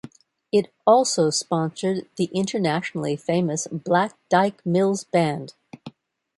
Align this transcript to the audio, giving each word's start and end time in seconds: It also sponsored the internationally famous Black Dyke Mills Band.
It 0.51 0.73
also 0.87 1.29
sponsored 1.29 2.07
the 2.15 2.31
internationally 2.33 3.15
famous 3.15 3.67
Black 3.67 4.17
Dyke 4.29 4.65
Mills 4.65 5.03
Band. 5.03 5.53